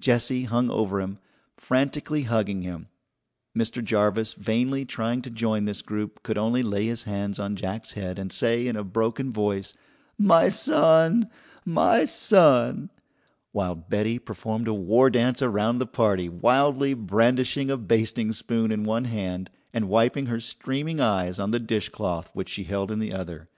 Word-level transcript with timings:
Jessie 0.00 0.42
hung 0.42 0.68
over 0.68 1.00
him, 1.00 1.20
frantically 1.56 2.22
hugging 2.24 2.62
him. 2.62 2.88
Mr. 3.56 3.84
Jarvis, 3.84 4.32
vainly 4.32 4.84
trying 4.84 5.22
to 5.22 5.30
join 5.30 5.64
this 5.64 5.80
group, 5.80 6.24
could 6.24 6.36
only 6.36 6.60
lay 6.64 6.86
his 6.86 7.04
hands 7.04 7.38
on 7.38 7.54
Jack's 7.54 7.92
head 7.92 8.18
and 8.18 8.32
say 8.32 8.66
in 8.66 8.74
a 8.74 8.82
broken 8.82 9.32
voice: 9.32 9.74
"My 10.18 10.48
son! 10.48 11.30
My 11.64 12.04
son!" 12.04 12.90
while 13.52 13.76
Betty 13.76 14.18
performed 14.18 14.66
a 14.66 14.74
war 14.74 15.08
dance 15.08 15.40
around 15.40 15.78
the 15.78 15.86
party, 15.86 16.28
wildly 16.28 16.92
brandishing 16.92 17.70
a 17.70 17.76
basting 17.76 18.32
spoon 18.32 18.72
in 18.72 18.82
one 18.82 19.04
hand 19.04 19.50
and 19.72 19.88
wiping 19.88 20.26
her 20.26 20.40
streaming 20.40 21.00
eyes 21.00 21.38
on 21.38 21.52
the 21.52 21.60
dishcloth 21.60 22.28
which 22.32 22.48
she 22.48 22.64
held 22.64 22.90
in 22.90 22.98
the 22.98 23.12
other. 23.12 23.48